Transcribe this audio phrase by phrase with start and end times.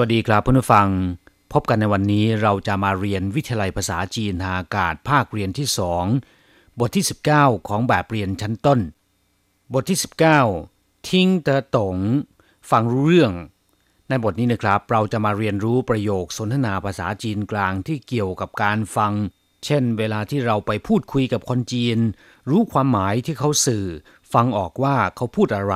[0.00, 0.88] วัสดีครับเพื่อนผู้ฟัง
[1.52, 6.04] พบกันในวันนี้เราจะมาเรียนวิทยาลัยภาษาจีนทางอากาศภาคเรียนที่สอง
[6.78, 7.04] บทที่
[7.36, 8.80] 19 ของแบบเรียนชั้นต้น
[9.72, 9.98] บทที่
[10.52, 11.96] 19 ทิ้งเตอตง
[12.70, 13.32] ฟังรู้เรื่อง
[14.08, 19.12] ในบทนี้นะครับ เราจะมาเรียนรู้ประโยคสนทนาภาษาจีนกลางที่เกี่ยวกับการฟัง
[19.64, 21.98] เช่น เวลาที่เราไปพูดคุยกับคนจีน
[22.50, 23.86] รู้ความหมายที่เขาสื่อ
[24.32, 25.74] ฟังออกว่าเขาพูดอะไร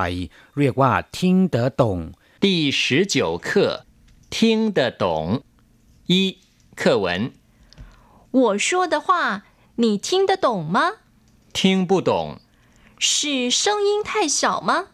[0.57, 1.97] เรียกว่าทิ้งเตอตง
[2.43, 2.45] 第
[2.81, 3.15] 十九
[3.47, 3.49] 课
[4.31, 5.43] 听得懂
[6.07, 6.39] 一
[6.75, 7.33] 课文
[8.31, 9.45] 我说的话
[9.77, 10.97] 你听得懂吗？
[11.53, 12.39] 听不懂
[12.99, 14.87] 是声音太小吗？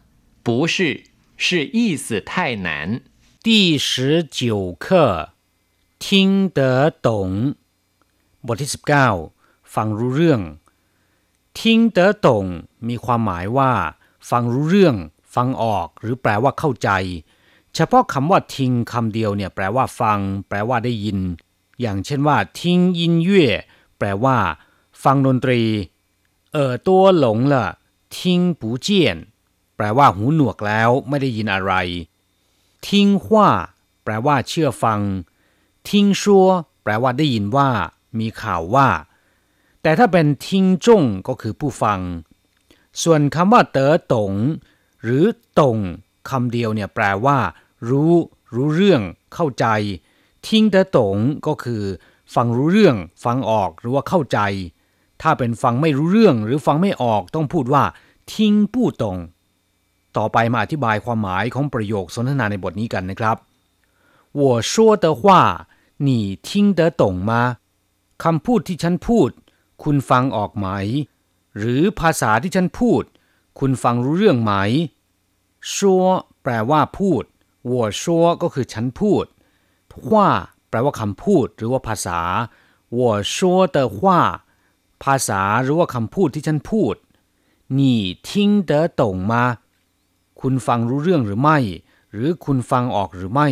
[0.44, 1.06] 不是
[1.38, 3.02] 是意思太难
[3.42, 5.34] 第十九课
[6.00, 7.56] 听得懂
[8.46, 9.08] บทที่สิบเก้า
[9.74, 10.42] ฟังรู้เรื่อง
[11.60, 12.46] ทิ้งเตอตง
[12.88, 13.72] มีความหมายว่า
[14.30, 14.96] ฟังรู้เรื่อง
[15.36, 16.90] ฟังออก หรือแปลว่าเข้าใจ
[17.75, 21.19] เฉพาะคำว่าทิ้งคำเดียวเนี่ยแปลว่าฟัง แปลว่าได้ยิน
[21.81, 23.47] อย่างเช่นว่าทิ้งยินเย่
[23.99, 24.37] แปลว่า
[25.03, 25.61] ฟังดนตรี
[26.53, 27.67] เออตัวหลงละ
[28.19, 29.17] ทิ้งปูเจียน
[29.77, 31.73] แปลว่าหูหนวกแล้วไม่ได้ยินอะไร
[32.87, 33.49] ทิ้งว่า
[34.05, 35.01] แปลว่าเชื่อฟัง
[35.89, 36.47] ทิ้งชัว
[36.83, 37.69] แปลว่าได้ยินว่า
[38.19, 38.89] มีข่าวว่า
[39.83, 42.01] แต่ถ้าเป็นทิ้งจงก็คือผู้ฟัง
[43.03, 44.33] ส่วนคำว่าเต๋อตง
[45.03, 45.25] หรือ
[45.61, 45.79] ตง
[46.30, 47.38] คำเดียวเนี่ยแปลว่า
[47.90, 48.14] รู้
[48.56, 49.02] รู้เรื่อง
[49.34, 49.66] เข้าใจ
[50.48, 51.18] ทิ้งเต๋อตง
[51.48, 51.84] ก็คือ
[52.36, 54.40] ฟังรู้เรื่อง ฟังออกหรือว่าเข้าใจ
[55.22, 57.84] ถ้าเป็นฟังไม่รู้เรื่องหรือฟังไม่ออกต้องพูดว่า
[58.34, 59.18] ทิ้งผู้ตง
[60.18, 63.38] ต่อไปมาอธิบายความหมายของประโยคสนทนาในบทนี้กันนะครับ
[64.42, 65.24] 我说的话
[66.08, 66.10] 你
[66.48, 67.32] 听得懂吗
[68.24, 69.30] คำพูดที่ฉันพูด
[69.84, 70.68] คุณฟังออกไหม
[71.58, 73.04] หรือภาษาที่ฉันพูด
[73.60, 74.54] คุณฟังรู้เรื่องไหม
[75.72, 76.04] ชัว
[76.44, 77.24] แปลว่าพูด
[77.72, 78.04] 我说
[78.42, 79.26] ก็คือฉันพูด
[80.12, 80.28] ว่า
[80.70, 82.20] แปลว่าคำพูดหรือว่าภาษา
[83.00, 83.02] 我
[83.34, 83.36] 说
[83.76, 84.00] 的话
[85.04, 86.96] ภาษาหรือว่าคำพูดที่ฉันพูด
[87.78, 87.80] 你
[88.28, 88.30] 听
[88.70, 88.72] 得
[89.02, 89.34] 懂吗
[90.42, 91.58] คุณฟังรู้เรื่องหรือไม่
[92.12, 93.50] หรือคุณฟังออกหรือไม่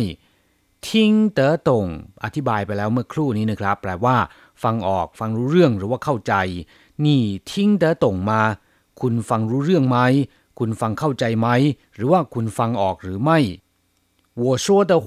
[0.86, 1.86] ทิ้งเต๋อตง
[2.24, 4.16] อธิบายไปแล้วเมื่อครู่นี้นะครับ แปลว่า
[4.62, 6.34] ฟังออกฟังรู้เรื่องหรือว่าเข้าใจ
[7.04, 7.20] นี่
[7.50, 8.40] ทิ้งเต๋อตงมา
[9.00, 9.98] คุณฟังรู้เรื่องไหม
[10.58, 11.48] คุณฟังเข้าใจไหม
[11.94, 13.38] หรือว่าคุณฟังออกหรือไม่
[14.42, 14.92] 我说的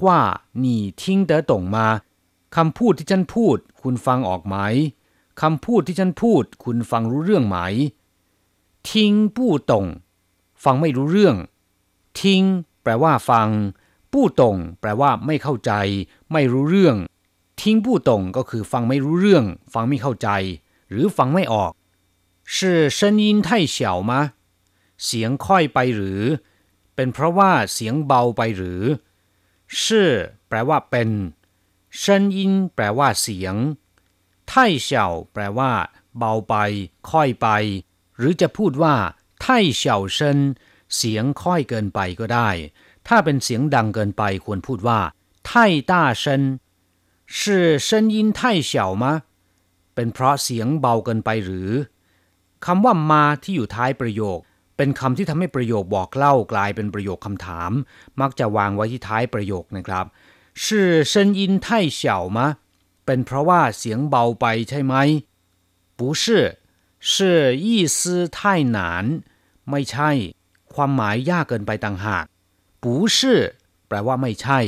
[0.64, 0.66] 你
[1.00, 1.76] 听得懂吗
[2.56, 4.56] คำพูดที่ฉันพูด คุณฟังออกไหม
[5.40, 7.58] คำพูดที่ฉันพูด คุณฟังรู้เรื่องไหม
[8.88, 9.86] ทิ้งปู้ตง
[10.64, 11.36] ฟังไม่รู้เรื่อง
[12.20, 12.42] ทิ้ง
[12.82, 13.48] แปลว่าฟัง
[14.12, 15.72] ปู้ตงแปลว่าไม่เข้าใจ
[16.32, 16.96] ไม่รู้เรื่อง
[17.60, 19.44] ทิ้งปู้ตงก็คือฟังไม่รู้เรื่อง
[19.74, 20.28] ฟังไม่เข้าใจ
[20.90, 21.72] หรือฟังไม่ออก
[22.54, 22.56] 是
[22.98, 23.76] 声音太小
[24.10, 24.12] 吗
[25.04, 26.22] เสียงค่อยไปหรือ
[26.94, 28.82] เป็นเพราะว่าเสียงเบาไปหรือ
[29.82, 29.82] 是
[30.48, 31.10] แปลว่าเป็น
[32.02, 32.02] 声
[32.36, 32.38] 音
[32.74, 33.54] แปลว่าเสียง
[34.50, 34.52] 太
[34.88, 34.90] 小
[35.32, 35.72] แปลว่า
[36.18, 36.54] เบาไป
[37.10, 37.48] ค่อยไป
[38.18, 38.94] หรือจะพูดว่า
[39.44, 39.46] 太
[39.82, 39.84] 小
[40.16, 40.18] 声
[40.96, 42.50] เสียงค่อยเกินไปก็ได้
[43.06, 45.00] ถ้าเป็นเสียงดังเกินไปควรพูดว่า
[45.48, 45.50] 太
[45.90, 45.92] 大
[46.22, 46.24] 声
[47.36, 47.38] 是
[47.86, 48.72] 声音太小
[49.02, 49.04] 吗
[49.94, 51.70] เป็นเพราะเสียงเบาเกินไปหรือ
[52.64, 54.38] คำว่ามาที่อยู่ท้ายประโยค
[54.76, 57.70] เป็นคำที่ทำให้ประโยคบอกเล่ากลายเป็นประโยคคำถาม
[58.20, 60.06] มักจะวางไว้ที่ท้ายประโยคนะครับ
[60.62, 60.64] 是
[61.12, 61.66] 声音太
[62.00, 62.02] 小
[62.36, 62.38] 吗
[63.06, 64.94] เป็นเพราะว่าเสียงเบาไปใช่ไหม
[65.98, 66.24] 不是
[67.08, 67.10] 是
[67.64, 67.66] 意
[67.96, 67.98] 思
[68.36, 68.38] 太
[68.76, 68.78] 难
[69.70, 70.10] ไม่ใช่
[70.74, 72.24] ความหมายยากเกินไปต่างหาก
[72.82, 72.84] 不
[73.16, 73.18] 是
[73.86, 74.60] แปลว่าไม่ใช่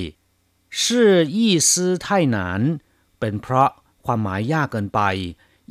[0.81, 0.83] 是
[1.37, 1.39] 意
[1.69, 1.71] 思
[2.05, 2.39] 太难
[3.21, 3.71] เป็นเพราะ
[4.07, 5.01] ความหมายยากเกินไป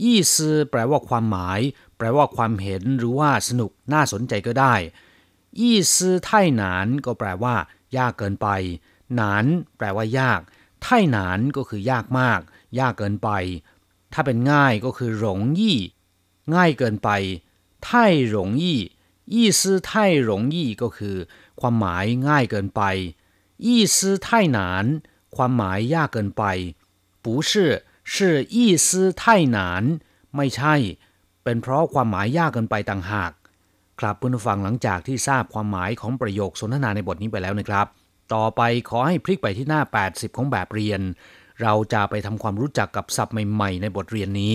[0.02, 0.34] 意思
[0.70, 1.60] แปลว่าความหมาย
[1.96, 4.74] แปลว่าความเห็นหรือว่าสนุกน่าสนใจก็ได้
[5.60, 5.94] 意思
[6.26, 6.28] 太
[6.60, 6.62] 难
[7.04, 7.54] ก็แปลว่า
[7.96, 8.48] ยากเกินไป
[9.14, 9.44] หนาน
[9.76, 10.40] แปลว่ายาก
[10.84, 10.86] 太
[11.16, 11.18] 难
[11.56, 12.40] ก็คือยากมาก
[12.78, 13.30] ยากเกินไป
[14.12, 15.78] ถ้าเป็นง่ายก็คือหลงยี่
[16.54, 17.10] ง่ายเกินไป
[17.86, 17.88] 太
[18.34, 18.64] 容易
[19.34, 19.90] 意思太
[20.28, 21.16] 容易ก็คือ
[21.60, 22.82] ความหมายง่ายเกินไป
[23.66, 23.96] 意思
[24.26, 24.58] 太难
[25.36, 26.42] ความหมายยากเกินไป
[27.24, 27.50] 不是
[28.14, 29.84] ชื่ออี้ซื่อไทหนาน
[30.36, 30.74] ไม่ใช่
[31.44, 33.32] เป็นเพราะความหมายยากเกินไปต่างหาก
[34.00, 37.86] ครับเพื่อนๆฟังหลังจากที่ทราบความหมายของประโยคสนทนาในบทนี้ไปแล้วนะครับ
[38.34, 41.00] ต่อไปขอให้พลิกไปที่หน้า 80 ของแบบเรียน
[41.62, 44.54] เราจะไปทำความรู้จักกับศัพท์ใหม่ ๆ ในบทเรียนนี้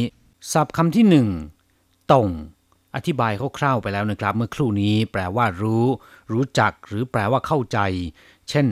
[0.51, 1.27] ศัพท์คำที่หนึ่ง
[2.13, 2.29] ต่ง
[2.95, 5.85] อธิบายคร่าวๆไปแล้วนะครับ เมื่อครู่นี้แปลว่ารู้
[6.31, 7.79] รู้จักหรือแปลว่าเข้าใจ
[8.49, 8.67] เช่น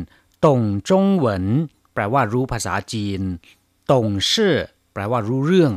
[0.45, 1.45] ต่งจงเหวิน
[1.93, 3.21] แปลว่ารู้ภาษาจีน
[3.90, 4.56] ตงชื่อ
[4.92, 5.72] แปลว่ารู้เรื่อง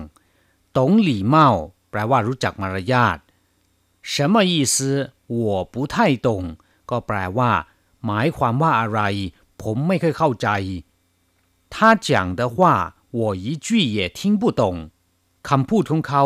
[0.78, 1.48] ตงหลี่เมา
[1.90, 3.18] แปลว่ารู้จักมารยาท
[4.12, 4.76] 什么意思
[5.38, 5.38] 我
[5.74, 5.96] 不太
[6.26, 6.28] 懂
[6.90, 7.52] ก็แปลว่า
[8.06, 9.02] หมายความว่าอะไร
[9.62, 10.48] ผมไม่เคยเข้าใจ
[11.74, 11.76] 他
[12.08, 12.10] 讲
[12.40, 12.58] 的话
[13.20, 14.64] 我一句也听不懂
[15.50, 16.24] คำพูดของเขา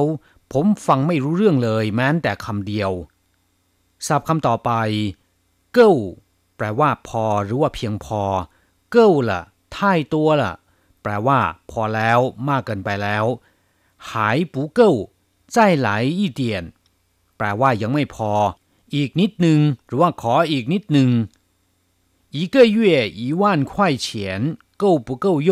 [0.52, 2.92] ผมฟังไม่รู้เรื่องเลยแม้แต่คำเดียว
[4.08, 4.72] ศัพท์คำต่อไป
[5.74, 5.94] เก้า
[6.58, 8.22] แปลว่าพอหรือว่าเพียงพอ
[8.92, 9.42] เก้าละ
[9.76, 10.54] ท่ายตัวละ
[11.02, 11.40] แปลว่า
[11.72, 13.26] พอแล้วมากเกินไปแล้ว
[14.12, 14.92] หายปูเก้า
[15.54, 15.56] 再
[15.86, 15.88] 来
[16.20, 16.42] 一点
[17.38, 18.32] แปลว่ายังไม่พอ
[18.96, 21.10] อีกนิดหนึ่งหรือว่าขออีกนิดหนึ่ง
[22.38, 22.80] 一个月
[23.22, 23.74] 一万块
[24.06, 24.08] 钱
[24.82, 25.52] 够不够用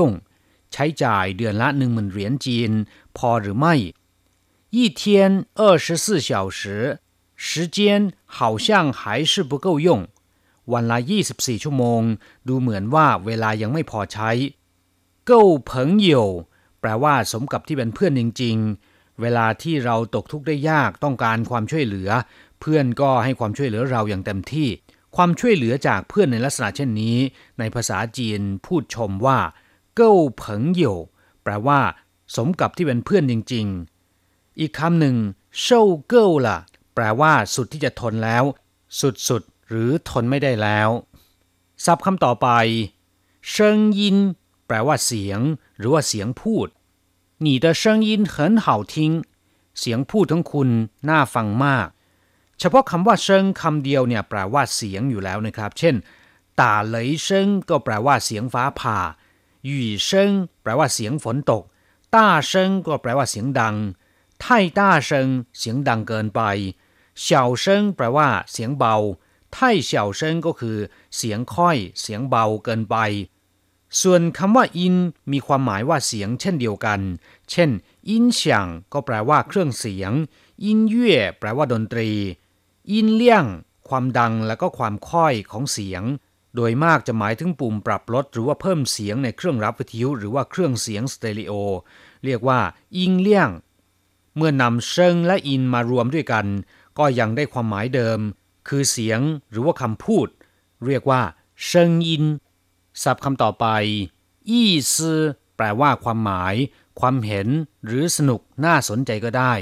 [0.72, 2.72] ใช้จ่ายเดือนละหนึ่งหมื่นเหรียญจีน
[3.18, 3.74] พอหรือไม่
[4.76, 5.02] 一天
[5.60, 6.30] 二十四小
[6.60, 6.60] 时
[7.48, 7.78] 时间
[8.26, 8.68] 好像
[9.00, 9.90] 还是不够用
[10.72, 10.98] วันละ
[11.32, 12.02] 24 ชั่วโมง
[12.48, 14.30] ดูเหมือนว่าเวลายังไม่พอใช้
[15.27, 16.27] เก้าเผิงเหยว
[16.81, 18.57] แปลว่าสมกับที่เป็นเพื่อนจริง
[18.89, 22.11] ๆ เวลาที่เราตกทุกข์ได้ยากต้องการความช่วยเหลือ
[22.61, 24.69] เพื่อนก็ให้ความช่วยเหลือเราอย่างเต็มที่
[25.17, 27.17] ความช่วยเหลือจากเพื่อนในลักษณะเช่นนี้
[27.59, 29.39] ในภาษาจีนพูดชมว่า
[29.97, 30.97] เก้าเผิงเหยว
[31.43, 31.81] แปลว่า
[32.37, 33.67] สมกับที่เป็นเพื่อนจริง
[34.13, 35.17] ๆ อีกคำหนึ่ง
[35.61, 36.59] เช่าเก้าล่ะ
[36.95, 38.45] แปลว่า สุดที่จะทนแล้ว
[39.29, 40.91] สุดๆหรือทนไม่ได้แล้ว
[41.85, 42.49] ศัพท์คำต่อไป
[43.51, 44.17] เซิงยิน
[44.70, 45.40] แปลว่าเสียง
[45.78, 46.68] หรือว่าเสียงพูด
[47.46, 48.96] 你的声音很好听
[49.80, 50.70] เสียงพูดของคุณ
[51.10, 51.88] น่าฟังมาก
[52.60, 55.96] เฉพาะคำว่าเซิงคำเดียวเนี่ยแปลว่าเสียงอยู่แล้วนะครับ เช่น
[56.60, 59.00] ตาเหลยเซิงก็แปลว่าเสียงฟ้าผ่า
[59.66, 60.32] หยู่เซิง
[60.62, 61.64] แปลว่าเสียงฝนตก
[62.16, 63.76] ต้าเซิงก็แปลว่าเสียงดัง
[64.42, 66.42] ไท่ต้าเซิงเสียงดังเกินไป
[67.22, 68.96] เฉาเซิงแปลว่าเสียงเบา
[69.54, 70.78] ไท่เฉาเซิงก็คือ
[71.16, 72.96] เสียงค่อย เสียงเบาเกินไป
[74.03, 74.97] ส่วนคำว่าอิน
[75.33, 77.01] มีความหมายว่าเสียงเช่นเดียวกัน
[77.51, 77.71] เช่น
[78.09, 80.13] อินเฉียงก็แปลว่าเครื่องเสียง
[80.65, 82.11] อินเย่แปลว่าดนตรี
[82.91, 83.45] อินเลี่ยง
[83.89, 86.03] ความดังและก็ความค่อยของเสียง
[86.57, 91.53] โดยมากจะหมายถึงปุ่มปรับลดหรือว่าเพิ่มเสียงในเครื่องรับวิทยุหรือว่าเครื่องเสียงสเตอริโอ
[92.25, 92.61] เรียกว่า
[92.97, 93.51] อิงเลี่ยง
[94.37, 96.47] เมื่อนำเซิงและอินมารวมด้วยกัน
[96.99, 98.19] ก็ยังได้ความหมายเดิม
[98.69, 99.21] คือเสียง
[99.51, 100.29] หรือว่าคำพูด
[100.87, 101.23] เรียกว่า
[101.67, 102.25] เซิงอิน
[103.02, 103.66] ศัพท์คำต่อไป
[104.50, 105.22] อี้ซือ
[105.56, 106.56] แปลว่าความหมาย
[107.00, 107.48] ความเห็น
[107.86, 109.54] หรือสนุกน่าสนใจก็ได้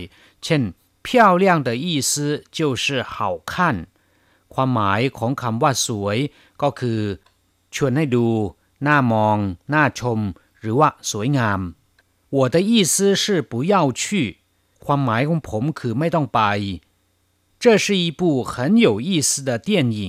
[0.43, 0.61] เช่น
[1.05, 1.07] 漂
[1.43, 2.11] 亮的意思
[2.57, 3.15] 就是好
[3.51, 3.53] 看
[4.53, 6.17] ความหมายของคำว่าสวย
[6.61, 6.99] ก็คือ
[7.75, 8.27] ชวนให้ดู
[8.87, 9.37] น่ามอง
[9.73, 10.19] น่าชม
[10.59, 11.59] หรือว่าสวยงาม
[12.35, 14.03] 我的意思是不要去
[14.85, 16.41] ความหมายของผมคือไม่ต้องไป
[17.61, 18.53] 这是一部很
[18.85, 19.69] 有意思的电
[19.99, 20.01] 影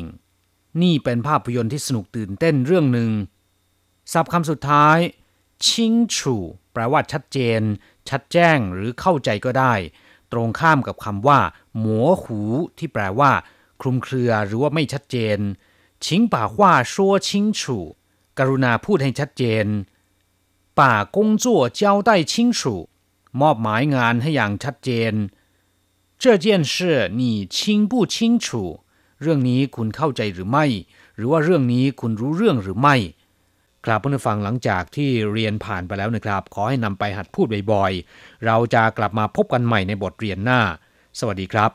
[0.82, 3.10] นี่เป็นภาพยนตร์ที่สนุกตื่นเต้นเรื่องหนึ่ง
[4.12, 4.98] ศัพท์คำสุดท้าย
[5.66, 6.36] ชิงชู
[6.72, 7.60] แปลว่าชัดเจน
[8.08, 9.74] ชัดแจ้งหรือเข้าใจก็ได้
[10.32, 11.40] ตรงข้ามกับคำว่า
[11.78, 12.40] หมัวหู
[12.78, 13.32] ที่แปลว่า
[13.80, 15.38] คลุมเครือหรือว่าไม่ชัดเจน
[16.04, 17.78] ชิงป่าว่าชัวชิงชู
[18.38, 19.66] กรุณาพูดให้ชัดเจน
[20.78, 21.44] ป่า工作
[21.80, 22.60] 交代清楚
[23.40, 25.12] มอบหมายงานให้อย่างชัดเจน
[26.22, 26.74] 这件事
[27.20, 27.22] 你
[27.54, 27.56] 清
[27.90, 28.46] 不清楚
[29.21, 30.65] เรื่องนี้คุณเข้าใจหรือไม่
[31.15, 32.95] หรือว่าเรื่องนี้คุณรู้เรื่องหรือไม่
[33.85, 40.61] ครับเพื่อนฟังหลังจากที่เรียนผ่านไปแล้วนะครับ ขอให้นำไปหัดพูดบ่อยๆ เราจะกลับมาพบกันใหม่ในบทเรียนหน้า
[41.19, 41.67] สวัสดีครับ